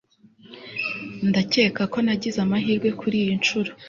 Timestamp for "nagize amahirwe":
2.05-2.89